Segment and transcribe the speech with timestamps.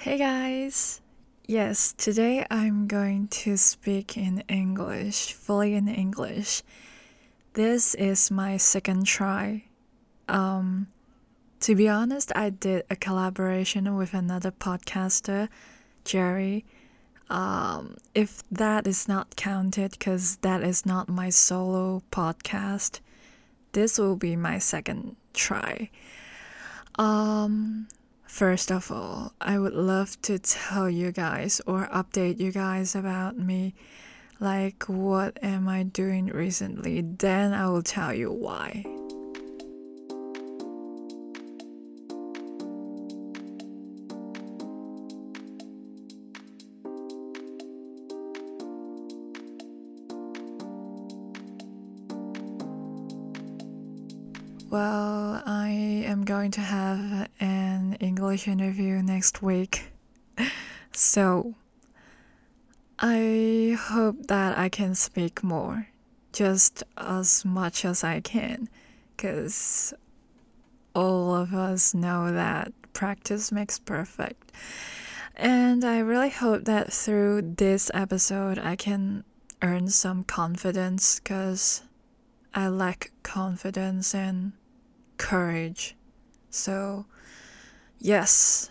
[0.00, 1.02] Hey guys!
[1.46, 6.62] Yes, today I'm going to speak in English, fully in English.
[7.52, 9.64] This is my second try.
[10.26, 10.86] Um,
[11.60, 15.50] to be honest, I did a collaboration with another podcaster,
[16.06, 16.64] Jerry.
[17.28, 23.00] Um, if that is not counted, because that is not my solo podcast,
[23.72, 25.90] this will be my second try.
[26.94, 27.86] Um,
[28.30, 33.36] first of all, I would love to tell you guys or update you guys about
[33.36, 33.74] me.
[34.38, 37.02] Like, what am I doing recently?
[37.02, 38.86] Then I will tell you why.
[54.70, 55.68] Well, I
[56.06, 57.28] am going to have
[58.00, 59.92] English interview next week.
[60.92, 61.54] So,
[62.98, 65.86] I hope that I can speak more,
[66.32, 68.68] just as much as I can,
[69.16, 69.94] because
[70.94, 74.52] all of us know that practice makes perfect.
[75.36, 79.24] And I really hope that through this episode, I can
[79.62, 81.82] earn some confidence because
[82.52, 84.52] I lack confidence and
[85.16, 85.96] courage.
[86.50, 87.06] So,
[88.00, 88.70] yes,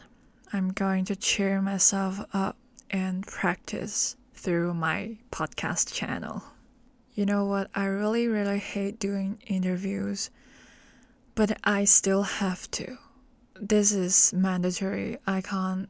[0.52, 2.58] I'm going to cheer myself up
[2.89, 6.44] and practice through my podcast channel.
[7.13, 7.69] You know what?
[7.75, 10.30] I really, really hate doing interviews,
[11.35, 12.97] but I still have to.
[13.59, 15.17] This is mandatory.
[15.27, 15.89] I can't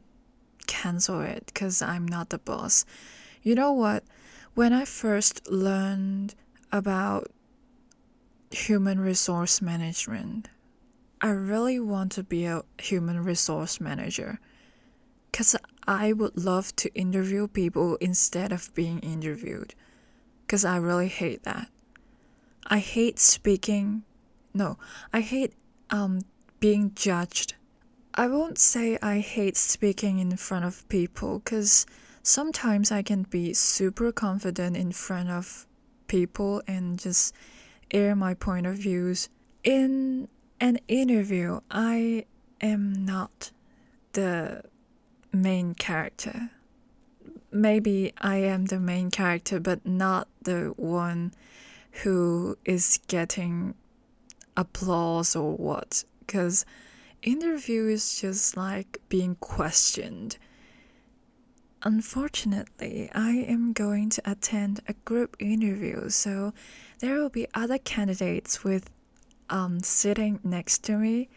[0.66, 2.84] cancel it because I'm not the boss.
[3.42, 4.04] You know what?
[4.54, 6.34] When I first learned
[6.72, 7.30] about
[8.50, 10.48] human resource management.
[11.22, 14.40] I really want to be a human resource manager
[15.30, 15.54] because
[15.86, 19.74] I would love to interview people instead of being interviewed
[20.46, 21.68] because I really hate that.
[22.66, 24.02] I hate speaking.
[24.54, 24.78] No,
[25.12, 25.52] I hate
[25.90, 26.22] um,
[26.58, 27.54] being judged.
[28.14, 31.86] I won't say I hate speaking in front of people because
[32.22, 35.66] sometimes I can be super confident in front of
[36.06, 37.34] people and just
[37.90, 39.28] air my point of views.
[39.62, 40.28] In
[40.60, 42.26] an interview, I
[42.60, 43.50] am not
[44.12, 44.62] the
[45.32, 46.50] main character.
[47.50, 51.32] Maybe I am the main character, but not the one
[52.02, 53.74] who is getting
[54.56, 56.04] applause or what.
[56.20, 56.64] Because
[57.22, 60.36] interview is just like being questioned.
[61.82, 66.52] Unfortunately, I am going to attend a group interview, so
[66.98, 68.90] there will be other candidates with
[69.50, 71.28] um, sitting next to me,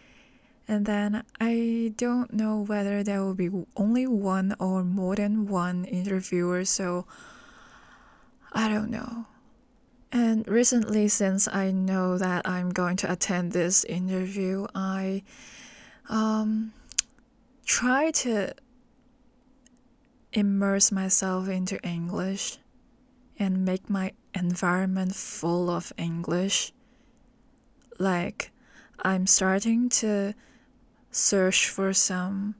[0.68, 5.86] and then I don't know whether there will be only one or more than one
[5.86, 7.06] interviewer, so
[8.54, 9.26] I don't know.
[10.12, 15.24] And recently, since I know that I'm going to attend this interview, I
[16.08, 16.72] um,
[17.66, 18.54] try to
[20.32, 22.60] immerse myself into English
[23.40, 26.74] and make my environment full of English.
[28.00, 28.52] Like,
[29.00, 30.34] I'm starting to
[31.12, 32.56] search for some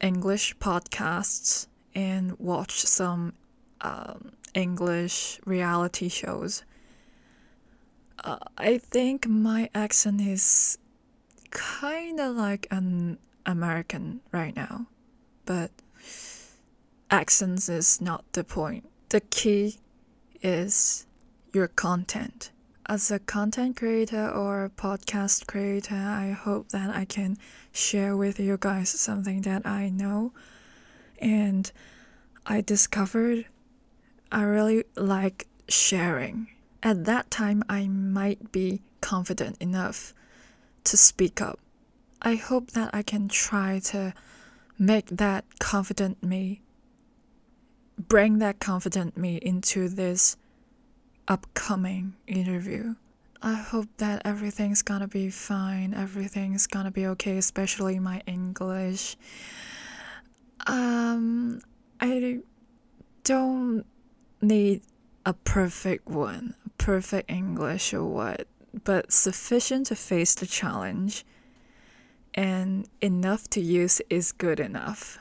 [0.00, 3.32] English podcasts and watch some
[3.80, 6.64] um, English reality shows.
[8.22, 10.78] Uh, I think my accent is
[11.50, 14.86] kind of like an American right now,
[15.44, 15.70] but
[17.10, 18.88] accents is not the point.
[19.10, 19.78] The key
[20.42, 21.06] is
[21.52, 22.50] your content.
[22.88, 27.36] As a content creator or podcast creator, I hope that I can
[27.72, 30.32] share with you guys something that I know
[31.18, 31.70] and
[32.46, 33.46] I discovered
[34.30, 36.48] I really like sharing.
[36.80, 40.14] At that time, I might be confident enough
[40.84, 41.58] to speak up.
[42.22, 44.14] I hope that I can try to
[44.78, 46.60] make that confident me
[47.98, 50.36] bring that confident me into this
[51.28, 52.94] upcoming interview.
[53.42, 59.16] I hope that everything's gonna be fine, everything's gonna be okay, especially my English.
[60.66, 61.60] Um,
[62.00, 62.40] I
[63.24, 63.84] don't
[64.40, 64.82] need
[65.24, 68.46] a perfect one, perfect English or what,
[68.84, 71.24] but sufficient to face the challenge
[72.34, 75.18] and enough to use is good enough.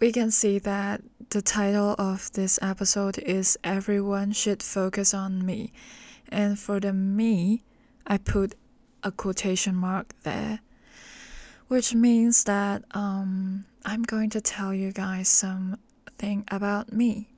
[0.00, 1.02] We can see that
[1.34, 5.72] the title of this episode is Everyone Should Focus on Me.
[6.28, 7.64] And for the me,
[8.06, 8.54] I put
[9.02, 10.60] a quotation mark there,
[11.66, 17.30] which means that um, I'm going to tell you guys something about me.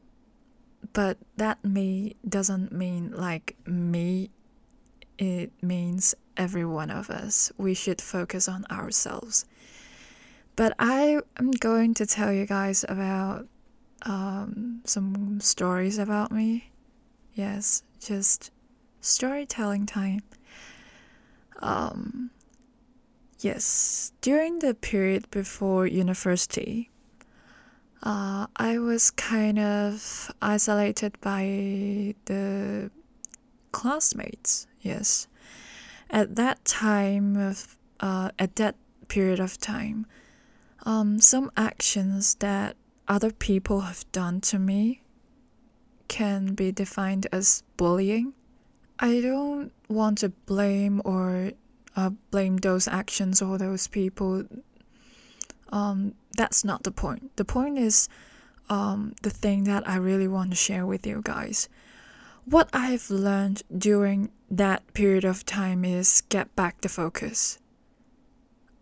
[0.93, 4.29] But that me doesn't mean like me,
[5.17, 7.51] it means every one of us.
[7.57, 9.47] We should focus on ourselves.
[10.55, 13.47] But I am going to tell you guys about
[14.03, 16.71] um, some stories about me.
[17.35, 18.51] Yes, just
[19.01, 20.21] storytelling time.
[21.61, 22.31] Um,
[23.41, 26.91] yes, during the period before university,
[28.03, 32.91] uh, I was kind of isolated by the
[33.73, 34.67] classmates.
[34.81, 35.29] Yes,
[36.11, 38.77] at that time of uh, at that
[39.09, 40.07] period of time,
[40.85, 42.77] um, some actions that
[43.09, 45.03] other people have done to me
[46.09, 48.33] can be defined as bullying.
[48.99, 51.53] I don't want to blame or
[51.97, 54.45] uh, blame those actions or those people.
[55.71, 57.37] Um, that's not the point.
[57.37, 58.09] The point is
[58.69, 61.69] um, the thing that I really want to share with you guys.
[62.45, 67.59] What I've learned during that period of time is get back the focus.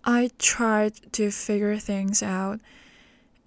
[0.04, 2.60] I tried to figure things out,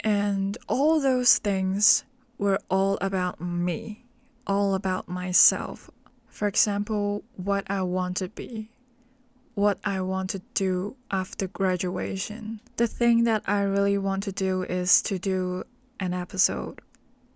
[0.04, 2.04] and all those things
[2.38, 4.06] were all about me,
[4.46, 5.90] all about myself.
[6.28, 8.70] For example, what I want to be,
[9.56, 12.62] what I want to do after graduation.
[12.76, 15.64] The thing that I really want to do is to do
[16.00, 16.80] an episode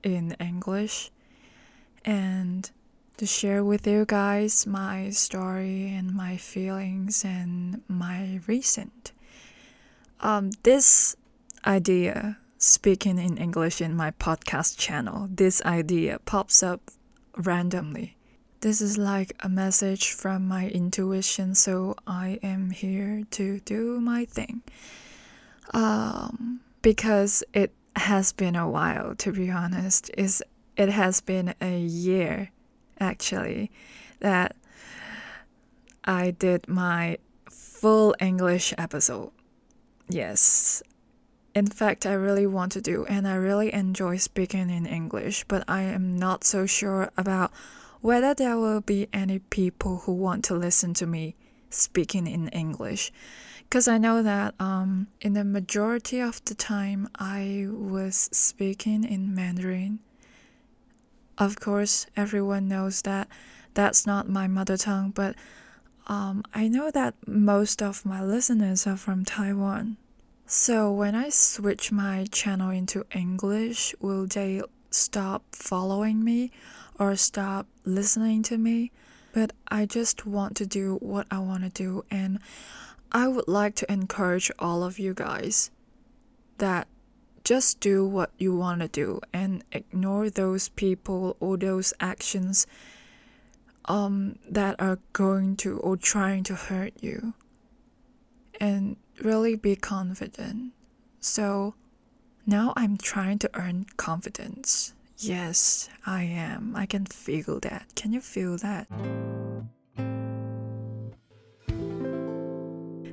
[0.03, 1.09] in English
[2.05, 2.69] and
[3.17, 9.11] to share with you guys my story and my feelings and my recent.
[10.19, 11.15] Um, this
[11.65, 16.91] idea speaking in English in my podcast channel, this idea pops up
[17.35, 18.15] randomly.
[18.61, 24.25] This is like a message from my intuition, so I am here to do my
[24.25, 24.61] thing.
[25.73, 30.11] Um, because it has been a while, to be honest.
[30.15, 30.43] Is
[30.77, 32.51] it has been a year,
[32.99, 33.71] actually,
[34.19, 34.55] that
[36.05, 37.17] I did my
[37.49, 39.31] full English episode.
[40.07, 40.83] Yes,
[41.53, 45.63] in fact, I really want to do, and I really enjoy speaking in English, but
[45.67, 47.51] I am not so sure about
[47.99, 51.35] whether there will be any people who want to listen to me
[51.69, 53.11] speaking in English.
[53.63, 59.33] Because I know that um, in the majority of the time I was speaking in
[59.33, 59.99] Mandarin.
[61.37, 63.27] Of course, everyone knows that
[63.73, 65.35] that's not my mother tongue, but
[66.07, 69.97] um, I know that most of my listeners are from Taiwan.
[70.53, 76.51] So when I switch my channel into English, will they stop following me
[76.99, 78.91] or stop listening to me?
[79.31, 82.39] But I just want to do what I want to do and
[83.13, 85.71] I would like to encourage all of you guys
[86.57, 86.89] that
[87.45, 92.67] just do what you want to do and ignore those people or those actions
[93.85, 97.35] um, that are going to or trying to hurt you.
[98.61, 100.71] And really be confident.
[101.19, 101.73] So
[102.45, 104.93] now I'm trying to earn confidence.
[105.17, 106.75] Yes, I am.
[106.75, 107.87] I can feel that.
[107.95, 108.87] Can you feel that?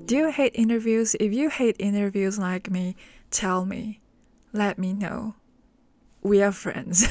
[0.06, 1.16] Do you hate interviews?
[1.18, 2.96] If you hate interviews like me,
[3.30, 4.00] tell me.
[4.52, 5.34] Let me know.
[6.22, 7.06] We are friends.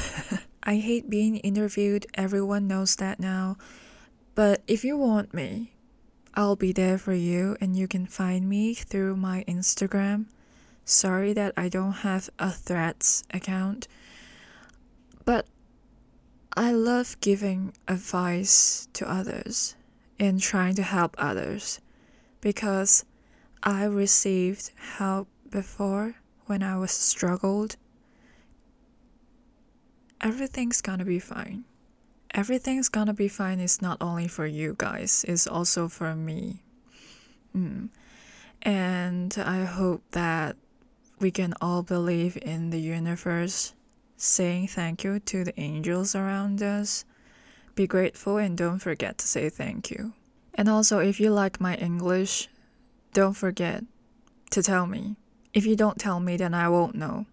[0.62, 2.06] I hate being interviewed.
[2.14, 3.56] Everyone knows that now.
[4.34, 5.72] But if you want me,
[6.38, 10.26] I'll be there for you, and you can find me through my Instagram.
[10.84, 13.88] Sorry that I don't have a threads account,
[15.24, 15.46] but
[16.56, 19.74] I love giving advice to others
[20.20, 21.80] and trying to help others
[22.40, 23.04] because
[23.64, 26.14] I received help before
[26.46, 27.74] when I was struggled.
[30.20, 31.64] Everything's gonna be fine
[32.38, 36.62] everything's gonna be fine is not only for you guys, it's also for me.
[37.52, 37.88] Mm.
[38.62, 40.54] And I hope that
[41.18, 43.74] we can all believe in the universe,
[44.16, 47.04] saying thank you to the angels around us.
[47.74, 50.12] Be grateful and don't forget to say thank you.
[50.54, 52.48] And also, if you like my English,
[53.14, 53.82] don't forget
[54.50, 55.16] to tell me.
[55.52, 57.26] If you don't tell me, then I won't know.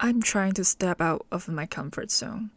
[0.00, 2.50] I'm trying to step out of my comfort zone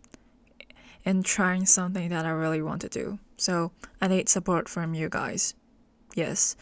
[1.05, 3.19] and trying something that I really want to do.
[3.37, 3.71] So
[4.01, 5.53] I need support from you guys.
[6.15, 6.55] Yes.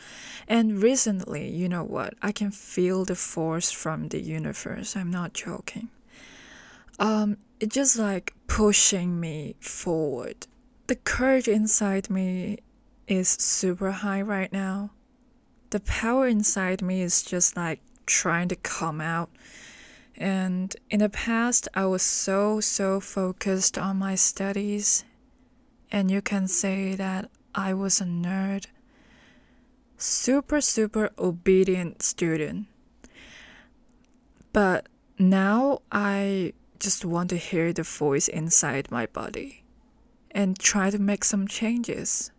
[0.48, 2.16] And recently, you know what?
[2.22, 4.96] I can feel the force from the universe.
[4.96, 5.90] I'm not joking.
[7.00, 10.48] Um, it's just like pushing me forward.
[10.88, 12.58] The courage inside me
[13.08, 14.92] is super high right now.
[15.70, 19.30] The power inside me is just like trying to come out.
[20.16, 25.04] And in the past, I was so, so focused on my studies.
[25.92, 28.68] And you can say that I was a nerd.
[29.98, 32.68] Super, super obedient student.
[34.52, 39.64] But now I just want to hear the voice inside my body
[40.32, 42.32] and try to make some changes.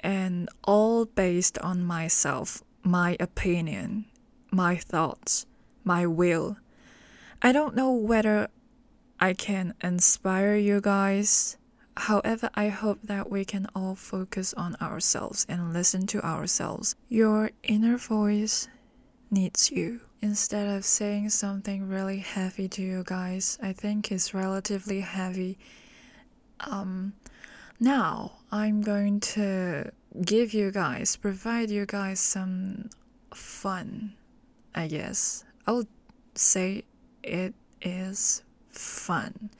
[0.00, 4.06] And all based on myself, my opinion,
[4.50, 5.46] my thoughts,
[5.84, 6.56] my will.
[7.40, 8.48] I don't know whether
[9.18, 11.56] I can inspire you guys.
[11.96, 16.96] However, I hope that we can all focus on ourselves and listen to ourselves.
[17.08, 18.68] Your inner voice
[19.30, 20.00] needs you.
[20.20, 25.58] Instead of saying something really heavy to you guys, I think it's relatively heavy.
[26.60, 27.14] Um,
[27.80, 29.90] now I'm going to
[30.24, 32.90] give you guys, provide you guys some
[33.34, 34.14] fun,
[34.74, 35.44] I guess.
[35.66, 35.84] I'll
[36.34, 36.84] say
[37.22, 39.50] it is fun.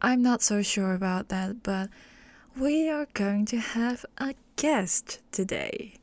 [0.00, 1.88] I'm not so sure about that, but
[2.58, 5.94] we are going to have a guest today.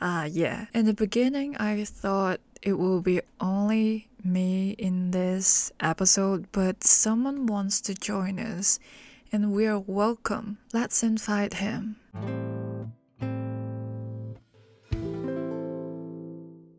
[0.00, 0.66] Ah, uh, yeah.
[0.74, 7.46] In the beginning, I thought it will be only me in this episode, but someone
[7.46, 8.78] wants to join us,
[9.32, 10.58] and we are welcome.
[10.72, 11.96] Let's invite him.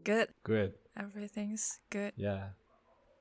[0.04, 0.30] Good.
[0.44, 0.74] Good.
[0.98, 2.14] Everything's good.
[2.16, 2.50] Yeah.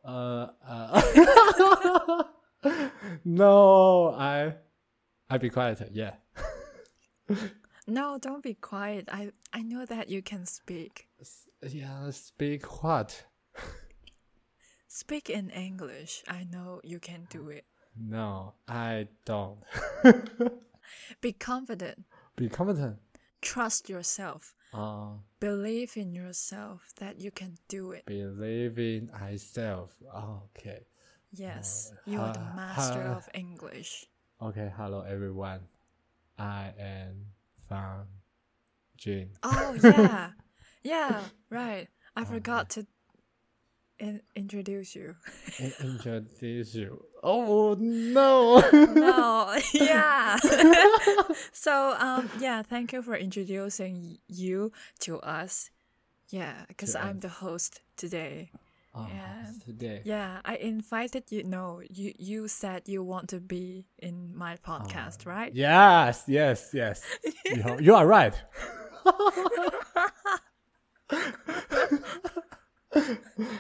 [0.04, 2.22] Uh, uh
[3.24, 4.54] no, I
[5.28, 5.90] I be quiet.
[5.92, 6.14] Yeah.
[7.86, 9.08] no, don't be quiet.
[9.12, 11.08] I I know that you can speak.
[11.62, 13.24] Yeah, speak what?
[14.88, 16.22] speak in English.
[16.28, 17.64] I know you can do it.
[17.98, 19.58] No, I don't.
[21.20, 22.04] be confident.
[22.36, 22.96] Be confident.
[23.40, 24.55] Trust yourself.
[24.72, 28.04] Uh, believe in yourself that you can do it.
[28.06, 29.94] Believe in myself.
[30.56, 30.86] okay.
[31.32, 34.06] Yes, uh, you are the master of English.
[34.40, 35.60] Okay, hello everyone.
[36.38, 37.26] I am
[37.68, 38.06] Fan
[38.96, 39.30] Jun.
[39.42, 40.30] Oh yeah,
[40.82, 41.88] yeah, right.
[42.14, 42.86] I forgot to
[43.98, 45.16] in introduce you.
[45.80, 47.04] introduce you.
[47.22, 48.62] Oh no.
[48.70, 49.58] no.
[49.72, 50.36] Yeah.
[51.52, 55.70] so um yeah, thank you for introducing you to us.
[56.28, 58.50] Yeah, because I'm the host today.
[58.94, 60.02] Oh, and today.
[60.04, 61.42] Yeah, I invited you.
[61.42, 65.52] No, you you said you want to be in my podcast, oh, right?
[65.54, 67.02] Yes, yes, yes.
[67.44, 68.34] you, you are right.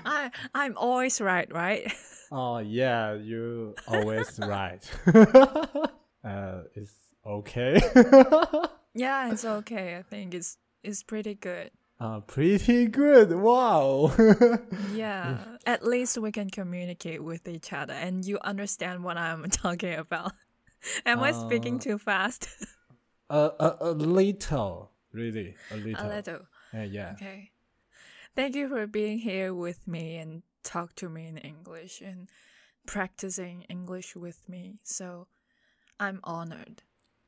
[0.04, 1.92] I I'm always right, right?
[2.32, 4.82] Oh yeah, you always right.
[5.14, 6.92] uh, it's
[7.24, 7.78] okay.
[8.94, 9.96] yeah, it's okay.
[9.96, 11.70] I think it's it's pretty good.
[12.00, 13.30] Uh, pretty good.
[13.30, 14.12] Wow.
[14.92, 19.94] yeah, at least we can communicate with each other, and you understand what I'm talking
[19.94, 20.32] about.
[21.06, 22.48] Am uh, I speaking uh, too fast?
[23.30, 26.06] a, a a little, really, a little.
[26.06, 26.40] A little.
[26.74, 27.12] Uh, yeah.
[27.12, 27.52] Okay.
[28.36, 32.28] Thank you for being here with me and talk to me in English and
[32.86, 34.78] practicing English with me.
[34.82, 35.26] So
[35.98, 36.82] I'm honored.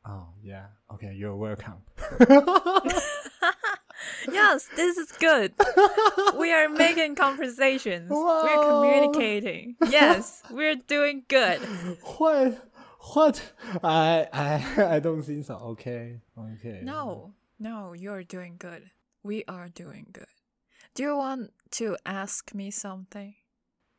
[0.07, 0.67] Oh, yeah.
[0.93, 1.79] Okay, you're welcome.
[4.31, 5.55] yes, this is good.
[6.37, 8.11] we are making conversations.
[8.11, 8.43] Wow.
[8.45, 9.77] We're communicating.
[9.89, 11.61] Yes, we're doing good.
[12.19, 12.71] What?
[13.15, 13.53] What?
[13.83, 15.55] I I I don't think so.
[15.73, 16.21] Okay.
[16.39, 16.81] Okay.
[16.83, 17.33] No.
[17.59, 18.91] No, you're doing good.
[19.23, 20.27] We are doing good.
[20.99, 23.37] Do you want to ask me something?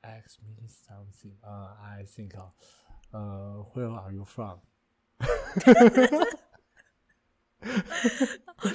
[0.04, 1.32] Ask me something.
[1.42, 2.36] Uh, I think.
[2.36, 2.50] Uh,
[3.18, 4.60] uh where are you from?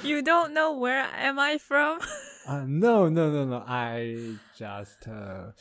[0.01, 1.99] you don't know where am I from?
[2.47, 3.63] uh, no, no, no, no.
[3.67, 4.17] I
[4.57, 5.51] just uh,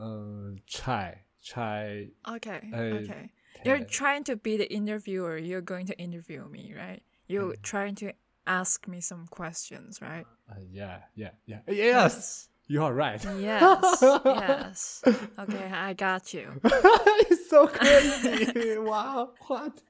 [0.00, 2.08] uh try, try.
[2.28, 3.30] Okay, uh, okay.
[3.64, 5.38] You're trying to be the interviewer.
[5.38, 7.04] You're going to interview me, right?
[7.28, 7.62] You're mm.
[7.62, 8.14] trying to
[8.48, 10.26] ask me some questions, right?
[10.50, 11.60] Uh, yeah, yeah, yeah.
[11.68, 13.22] Yes, you are right.
[13.38, 15.04] Yes, yes.
[15.38, 16.60] Okay, I got you.
[16.64, 18.78] it's so crazy.
[18.78, 19.80] wow, what?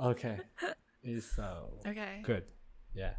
[0.00, 0.38] okay,
[1.02, 2.20] it's so okay.
[2.22, 2.44] Good.
[2.94, 3.14] Yeah.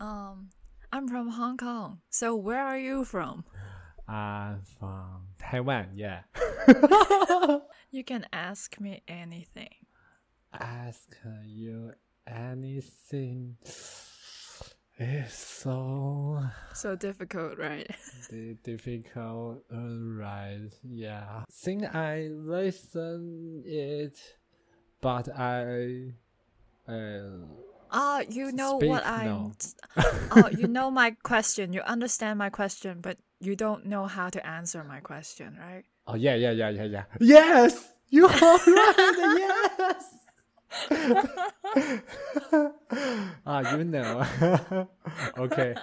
[0.00, 0.50] Um,
[0.92, 2.00] I'm from Hong Kong.
[2.10, 3.44] So where are you from?
[4.08, 5.88] I'm from Taiwan.
[5.94, 6.22] Yeah.
[7.90, 9.77] you can ask me anything
[10.60, 11.92] ask you
[12.26, 13.56] anything
[14.98, 16.42] is so
[16.74, 17.88] so difficult, right?
[18.64, 20.70] difficult, right?
[20.82, 21.44] Yeah.
[21.52, 24.18] Think I listen it,
[25.00, 26.12] but I,
[26.88, 27.46] uh,
[27.90, 29.24] Oh, you know Speak what I'm.
[29.96, 30.04] now.
[30.32, 31.72] oh, you know my question.
[31.72, 35.84] You understand my question, but you don't know how to answer my question, right?
[36.06, 37.04] Oh yeah, yeah, yeah, yeah, yeah.
[37.20, 39.38] Yes, you are right.
[39.88, 40.14] yes.
[43.46, 44.24] ah, you know.
[45.38, 45.74] okay,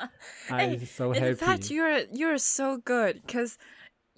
[0.50, 1.28] I'm Hey, so happy.
[1.28, 3.58] In fact, you're you're so good because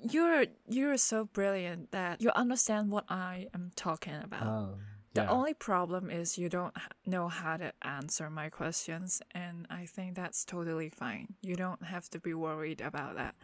[0.01, 4.47] you're you're so brilliant that you understand what I am talking about.
[4.47, 4.75] Oh,
[5.13, 5.29] The yeah.
[5.31, 10.45] only problem is you don't know how to answer my questions, and I think that's
[10.45, 11.35] totally fine.
[11.41, 13.35] You don't have to be worried about that.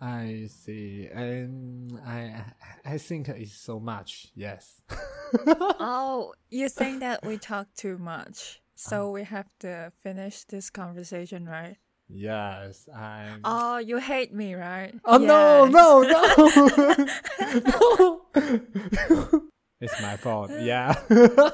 [0.00, 2.44] I see, and I
[2.84, 4.28] I think it's so much.
[4.34, 4.80] Yes.
[5.80, 11.46] oh, you think that we talk too much, so we have to finish this conversation,
[11.46, 11.76] right?
[12.12, 13.40] yes, I'm.
[13.44, 14.94] Oh, you hate me, right?
[15.04, 15.72] Oh no, Yes.
[15.72, 16.20] no, no,
[19.30, 19.42] no!
[19.80, 20.50] it's my fault.
[20.58, 20.94] Yeah.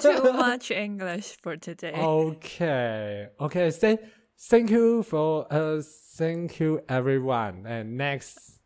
[0.01, 1.93] Too much English for today.
[1.93, 3.29] Okay.
[3.41, 3.71] Okay.
[3.71, 4.01] Thank,
[4.39, 5.83] thank you for uh,
[6.17, 7.65] thank you everyone.
[7.67, 8.61] And next,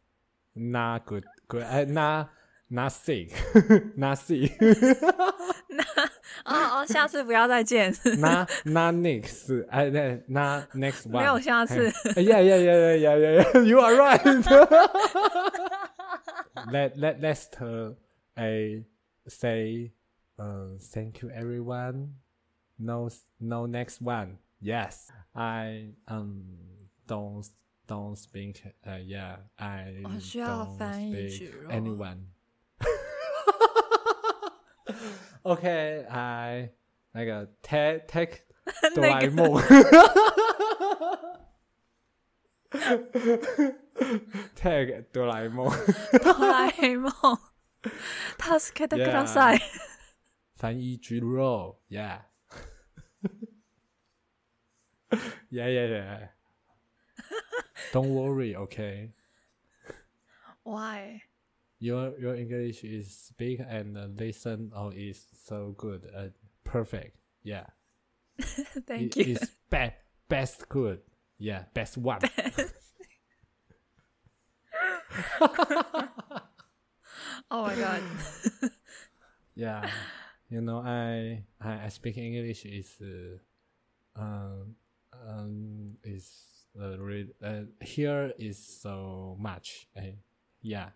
[0.55, 2.31] not good, good, uh, not
[2.70, 3.32] not sick,
[3.96, 4.52] not sick,
[6.44, 7.92] 哦哦，下次不要再见。
[8.18, 11.20] not not next, uh, not next one.
[11.20, 13.62] 没有下次 Hey, yeah, yeah, yeah, yeah, yeah, yeah, yeah.
[13.64, 14.22] You are right.
[16.72, 17.94] let let let's uh,
[18.38, 18.84] a
[19.28, 19.92] say
[20.40, 22.16] uh, thank you everyone.
[22.78, 24.38] No no next one.
[24.60, 26.44] Yes, I um
[27.08, 27.46] don't
[27.88, 28.64] don't speak.
[28.86, 32.18] Uh, yeah, I 我需要 don't 翻译 speak 句哦 anyone.
[35.44, 36.72] okay, I
[37.12, 38.42] 那个 take take
[38.94, 39.62] 哆啦 A 梦。
[44.56, 45.70] tag 哆啦 A 梦
[46.22, 47.40] 哆啦 A 梦，
[48.60, 49.62] 助けてください。
[50.56, 52.20] 翻译猪肉，yeah，yeah
[55.52, 56.30] yeah
[61.81, 67.17] Your your English is speak and listen oh is so good and perfect.
[67.43, 67.67] Yeah.
[68.87, 69.35] Thank It you.
[69.35, 69.97] is be-
[70.29, 71.01] best good.
[71.39, 72.21] Yeah, best one.
[77.51, 78.03] Oh my god.
[79.57, 79.91] yeah.
[80.49, 83.39] You know, I I, I speak English is uh,
[84.21, 84.77] um
[85.13, 86.31] um is
[86.81, 89.89] uh, re- uh, here is so much.
[89.97, 90.13] eh?
[90.63, 90.91] yeah.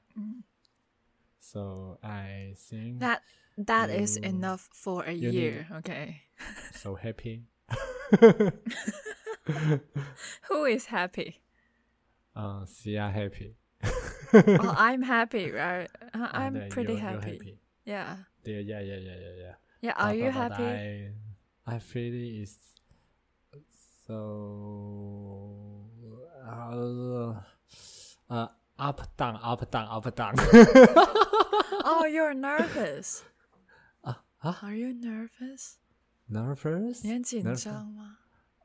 [1.44, 3.20] So I think That
[3.60, 5.66] that is You- enough for a you need- year.
[5.84, 6.22] Okay.
[6.80, 7.44] so happy.
[10.48, 11.42] Who is happy?
[12.34, 13.56] uh, Sia happy.
[14.32, 15.90] well, I'm happy, right?
[15.92, 17.32] I- Ah, I'm there, pretty you're- you're happy.
[17.38, 17.58] happy.
[17.84, 18.16] Yeah.
[18.44, 19.54] Yeah, yeah, yeah, yeah, yeah, yeah.
[19.82, 19.92] Yeah.
[20.00, 21.12] Are But- you but- but happy?
[21.68, 22.56] I, I feel is
[24.08, 25.84] so
[26.44, 27.40] uh,
[28.32, 30.33] uh, up down, up down, up down.
[31.85, 33.23] Oh, you're nervous.
[34.03, 34.53] uh, huh?
[34.63, 35.77] Are you nervous?
[36.29, 37.03] Nervous?
[37.03, 37.63] 你很紧 Nervous?
[37.63, 38.17] 张吗？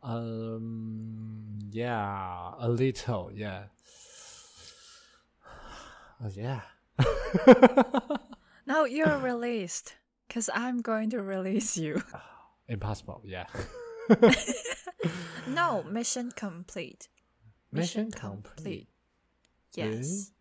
[0.02, 3.68] Um, yeah, a little, yeah.
[6.22, 6.60] Oh, yeah.
[8.66, 9.94] No, you're released.
[10.28, 12.02] Cause I'm going to release you.
[12.68, 13.46] Impossible, yeah.
[15.46, 17.08] No, mission complete.
[17.72, 18.88] Mission complete.
[19.75, 20.31] Yes.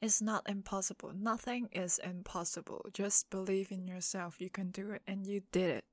[0.00, 1.12] It's not impossible.
[1.12, 2.86] Nothing is impossible.
[2.92, 4.40] Just believe in yourself.
[4.40, 5.84] You can do it, and you did it.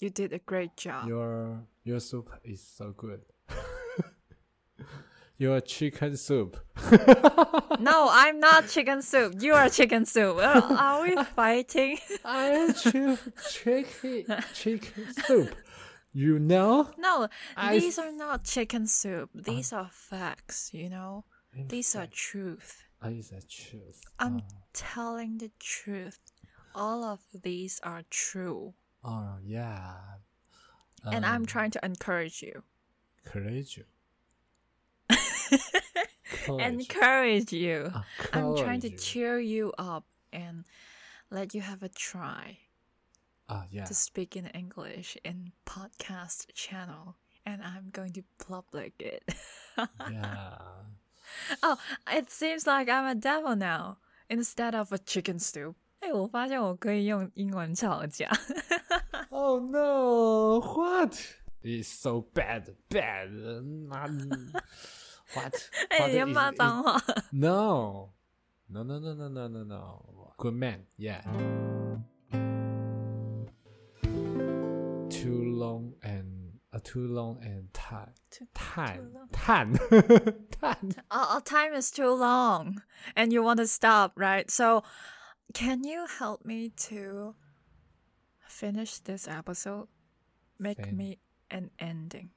[0.00, 1.08] You did a great job.
[1.08, 3.22] Your your soup is so good.
[5.38, 6.56] your chicken soup.
[7.78, 9.34] No, I'm not chicken soup.
[9.38, 10.38] You are chicken soup.
[10.38, 11.98] Uh, are we fighting?
[12.24, 13.18] I choose
[13.52, 15.54] chicken chicken soup.
[16.12, 16.90] You know?
[16.96, 19.28] No, I these are not chicken soup.
[19.34, 21.24] These are facts, you know?
[21.68, 22.84] These are truth.
[23.02, 24.02] Oh, is that truth?
[24.18, 24.42] I'm
[24.72, 26.18] telling the truth.
[26.74, 28.74] All of these are true.
[29.04, 29.94] Oh yeah.
[31.04, 32.62] and Um, I'm trying to encourage you.
[33.24, 33.80] Courage.
[36.28, 36.60] Courage.
[36.60, 37.90] Encourage you.
[37.94, 40.64] Ah, I'm trying to cheer you up and
[41.30, 42.58] let you have a try
[43.48, 43.84] Ah yeah.
[43.84, 47.16] to speak in English in podcast channel.
[47.44, 49.22] And I'm going to public it.
[50.10, 50.58] yeah.
[51.63, 51.77] oh,
[52.11, 53.97] it seems like I'm a devil now
[54.29, 55.75] instead of a chicken stew.
[55.99, 58.27] 哎，我发现我可以用英文吵架。
[59.29, 60.59] Oh no!
[60.61, 61.15] What?
[61.63, 63.29] It's so bad, bad.
[63.29, 64.09] Not
[65.35, 65.53] what?
[65.89, 66.99] 哎， What 你要 is- 骂 is- 脏话。
[67.31, 68.09] No,
[68.67, 70.33] no, no, no, no, no, no, no.
[70.37, 71.21] Good man, yeah.
[75.09, 76.24] Too long and
[76.76, 79.72] uh, too long and time Too- time time
[80.60, 80.92] time.
[81.10, 82.82] Oh, time is too long
[83.16, 84.50] and you want to stop, right?
[84.50, 84.82] So,
[85.54, 87.34] can you help me to
[88.48, 89.88] finish this episode?
[90.58, 91.18] Make Fin- me
[91.50, 92.30] an ending.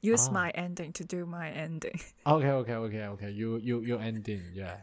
[0.00, 0.32] Use Ah.
[0.32, 2.00] my ending to do my ending.
[2.26, 3.30] Okay, okay, okay, okay.
[3.30, 4.76] You you you ending, yeah.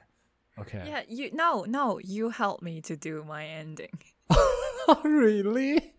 [0.60, 0.84] Okay.
[0.86, 3.94] yeah, you no, no, you help me to do my ending.
[5.04, 5.94] really?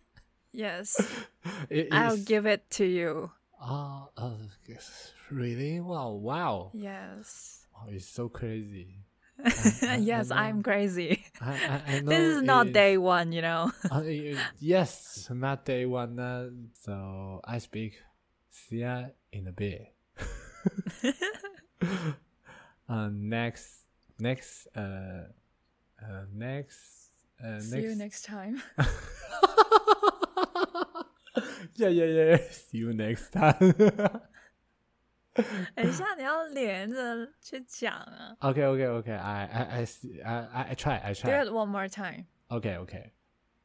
[0.59, 0.99] Yes,
[1.92, 3.31] I'll give it to you.
[3.62, 5.12] Oh, uh, yes.
[5.31, 5.79] really?
[5.79, 6.73] Wow, wow.
[6.75, 7.62] Yes.
[7.79, 9.07] Oh, it's so crazy.
[10.03, 10.35] yes, know.
[10.35, 11.23] I'm crazy.
[11.40, 13.71] I, I, I This is not day one, you know.
[13.88, 14.03] Uh,
[14.59, 16.18] yes, not day one.
[16.18, 17.94] Uh, so I speak.
[18.51, 19.94] See ya in a bit.
[22.88, 23.87] uh, next,
[24.18, 25.31] next, uh,
[26.03, 28.27] uh, next, uh, See you next.
[28.27, 28.61] next time.
[31.76, 32.26] yeah, yeah, yeah.
[32.32, 32.38] yeah.
[32.52, 33.74] See you next time.
[35.76, 38.38] 等一下，你要连着去讲啊。
[38.41, 39.17] okay, okay, okay.
[39.17, 41.00] I, I, I, see- I, I- I try.
[41.02, 41.43] I Do try.
[41.43, 42.28] it one more time.
[42.50, 43.13] Okay, okay.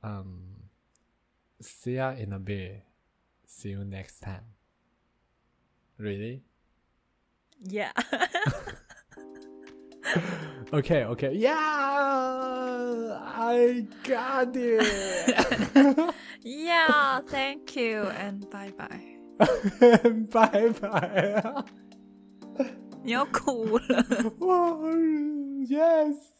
[0.02, 0.70] Um,
[1.60, 2.84] see ya in a bit.
[3.46, 4.44] See you next time.
[5.98, 6.42] Really?
[7.62, 7.92] Yeah.
[10.72, 11.32] Okay, okay.
[11.34, 16.14] Yeah, I got it.
[16.42, 19.16] yeah, thank you and bye bye.
[20.30, 21.64] bye bye.
[23.02, 24.04] 你要哭了。
[24.38, 24.90] wow,
[25.66, 26.31] yes.